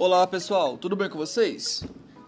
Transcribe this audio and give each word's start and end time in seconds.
Olá 0.00 0.24
pessoal, 0.28 0.78
tudo 0.78 0.94
bem 0.94 1.10
com 1.10 1.18
vocês? 1.18 1.82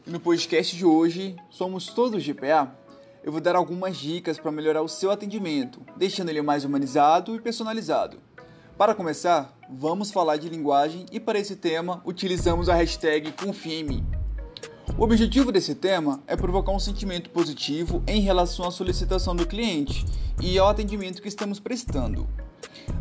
No 0.05 0.19
podcast 0.19 0.77
de 0.77 0.85
hoje, 0.85 1.37
somos 1.49 1.87
todos 1.87 2.25
de 2.25 2.35
PA. 2.35 2.75
Eu 3.23 3.31
vou 3.31 3.41
dar 3.41 3.55
algumas 3.55 3.97
dicas 3.97 4.41
para 4.41 4.51
melhorar 4.51 4.83
o 4.83 4.89
seu 4.89 5.09
atendimento, 5.09 5.81
deixando 5.97 6.31
ele 6.31 6.43
mais 6.43 6.65
humanizado 6.65 7.33
e 7.33 7.41
personalizado. 7.41 8.17
Para 8.77 8.93
começar, 8.93 9.57
vamos 9.71 10.11
falar 10.11 10.37
de 10.37 10.49
linguagem 10.49 11.07
e 11.13 11.21
para 11.21 11.39
esse 11.39 11.55
tema 11.55 12.03
utilizamos 12.05 12.69
a 12.69 12.75
hashtag 12.75 13.31
Confie 13.41 14.03
O 14.99 15.05
objetivo 15.05 15.53
desse 15.53 15.77
tema 15.77 16.21
é 16.27 16.35
provocar 16.35 16.73
um 16.73 16.81
sentimento 16.81 17.31
positivo 17.31 18.03
em 18.05 18.21
relação 18.21 18.67
à 18.67 18.73
solicitação 18.73 19.37
do 19.37 19.47
cliente 19.47 20.05
e 20.43 20.59
ao 20.59 20.69
atendimento 20.69 21.23
que 21.23 21.29
estamos 21.29 21.61
prestando. 21.61 22.27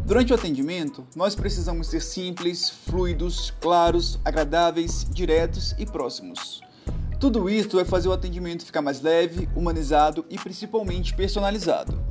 Durante 0.05 0.31
o 0.31 0.35
atendimento, 0.35 1.05
nós 1.15 1.35
precisamos 1.35 1.87
ser 1.87 2.01
simples, 2.01 2.69
fluidos, 2.69 3.53
claros, 3.59 4.19
agradáveis, 4.25 5.05
diretos 5.09 5.75
e 5.77 5.85
próximos. 5.85 6.61
Tudo 7.19 7.49
isso 7.49 7.75
vai 7.75 7.85
fazer 7.85 8.07
o 8.07 8.13
atendimento 8.13 8.65
ficar 8.65 8.81
mais 8.81 9.01
leve, 9.01 9.49
humanizado 9.55 10.25
e 10.29 10.37
principalmente 10.37 11.13
personalizado. 11.13 12.01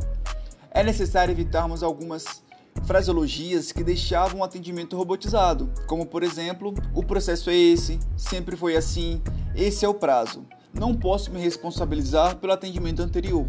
É 0.71 0.85
necessário 0.85 1.33
evitarmos 1.33 1.83
algumas 1.83 2.43
fraseologias 2.85 3.73
que 3.73 3.83
deixavam 3.83 4.41
o 4.41 4.45
atendimento 4.45 4.97
robotizado, 4.97 5.73
como 5.87 6.07
por 6.07 6.23
exemplo, 6.23 6.75
o 6.95 7.03
processo 7.03 7.51
é 7.51 7.57
esse, 7.57 7.99
sempre 8.17 8.57
foi 8.57 8.77
assim, 8.77 9.21
esse 9.55 9.85
é 9.85 9.89
o 9.89 9.95
prazo. 9.95 10.47
Não 10.73 10.95
posso 10.95 11.33
me 11.33 11.41
responsabilizar 11.41 12.37
pelo 12.37 12.53
atendimento 12.53 13.03
anterior. 13.03 13.47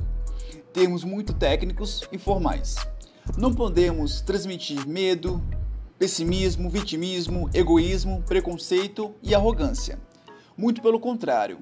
Termos 0.74 1.04
muito 1.04 1.34
técnicos 1.34 2.08
e 2.12 2.18
formais. 2.18 2.76
Não 3.38 3.54
podemos 3.54 4.22
transmitir 4.22 4.88
medo, 4.88 5.42
pessimismo, 5.98 6.70
vitimismo, 6.70 7.50
egoísmo, 7.54 8.24
preconceito 8.24 9.14
e 9.22 9.34
arrogância. 9.34 10.00
Muito 10.58 10.82
pelo 10.82 11.00
contrário, 11.00 11.60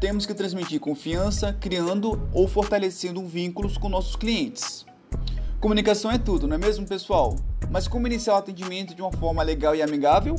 temos 0.00 0.26
que 0.26 0.34
transmitir 0.34 0.80
confiança, 0.80 1.52
criando 1.52 2.20
ou 2.32 2.46
fortalecendo 2.46 3.26
vínculos 3.26 3.78
com 3.78 3.88
nossos 3.88 4.16
clientes. 4.16 4.84
Comunicação 5.60 6.10
é 6.10 6.18
tudo, 6.18 6.46
não 6.46 6.56
é 6.56 6.58
mesmo, 6.58 6.86
pessoal? 6.86 7.36
Mas 7.70 7.88
como 7.88 8.06
iniciar 8.06 8.34
o 8.34 8.38
atendimento 8.38 8.94
de 8.94 9.00
uma 9.00 9.12
forma 9.12 9.42
legal 9.42 9.74
e 9.74 9.82
amigável? 9.82 10.36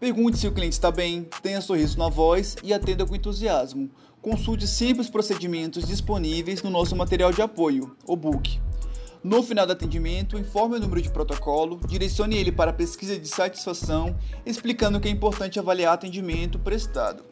Pergunte 0.00 0.38
se 0.38 0.48
o 0.48 0.52
cliente 0.52 0.74
está 0.74 0.90
bem, 0.90 1.28
tenha 1.40 1.60
sorriso 1.60 1.98
na 1.98 2.08
voz 2.08 2.56
e 2.64 2.74
atenda 2.74 3.06
com 3.06 3.14
entusiasmo. 3.14 3.88
Consulte 4.20 4.66
sempre 4.66 5.02
os 5.02 5.08
procedimentos 5.08 5.86
disponíveis 5.86 6.62
no 6.62 6.70
nosso 6.70 6.96
material 6.96 7.32
de 7.32 7.42
apoio, 7.42 7.96
o 8.06 8.16
book. 8.16 8.63
No 9.24 9.42
final 9.42 9.64
do 9.66 9.72
atendimento, 9.72 10.38
informe 10.38 10.76
o 10.76 10.78
número 10.78 11.00
de 11.00 11.08
protocolo, 11.08 11.80
direcione 11.88 12.36
ele 12.36 12.52
para 12.52 12.72
a 12.72 12.74
pesquisa 12.74 13.18
de 13.18 13.26
satisfação, 13.26 14.14
explicando 14.44 15.00
que 15.00 15.08
é 15.08 15.10
importante 15.10 15.58
avaliar 15.58 15.94
atendimento 15.94 16.58
prestado. 16.58 17.24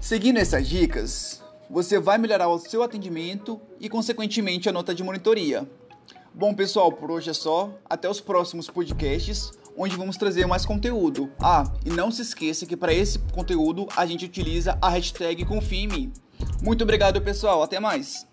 Seguindo 0.00 0.38
essas 0.38 0.68
dicas, 0.68 1.42
você 1.68 1.98
vai 1.98 2.16
melhorar 2.16 2.46
o 2.46 2.60
seu 2.60 2.84
atendimento 2.84 3.60
e, 3.80 3.88
consequentemente, 3.88 4.68
a 4.68 4.72
nota 4.72 4.94
de 4.94 5.02
monitoria. 5.02 5.68
Bom, 6.32 6.54
pessoal, 6.54 6.92
por 6.92 7.10
hoje 7.10 7.30
é 7.30 7.34
só. 7.34 7.76
Até 7.90 8.08
os 8.08 8.20
próximos 8.20 8.70
podcasts, 8.70 9.50
onde 9.76 9.96
vamos 9.96 10.16
trazer 10.16 10.46
mais 10.46 10.64
conteúdo. 10.64 11.28
Ah, 11.40 11.64
e 11.84 11.90
não 11.90 12.12
se 12.12 12.22
esqueça 12.22 12.66
que 12.66 12.76
para 12.76 12.94
esse 12.94 13.18
conteúdo 13.18 13.88
a 13.96 14.06
gente 14.06 14.26
utiliza 14.26 14.78
a 14.80 14.90
hashtag 14.90 15.44
Confie 15.44 16.12
Muito 16.62 16.84
obrigado, 16.84 17.20
pessoal. 17.20 17.64
Até 17.64 17.80
mais. 17.80 18.30